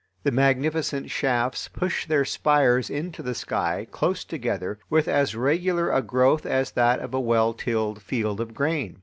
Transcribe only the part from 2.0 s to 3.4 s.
their spires into the